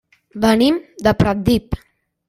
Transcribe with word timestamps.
Venim 0.45 0.81
de 1.09 1.15
Pratdip. 1.21 1.81